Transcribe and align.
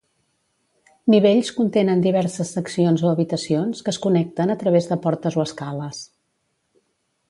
Nivells 1.13 1.51
contenen 1.57 2.01
diverses 2.07 2.55
seccions 2.57 3.05
o 3.09 3.13
habitacions 3.13 3.85
que 3.85 3.95
es 3.97 4.03
connecten 4.09 4.55
a 4.55 4.59
través 4.65 4.93
de 4.93 5.01
portes 5.09 5.39
o 5.43 5.49
escales. 5.51 6.05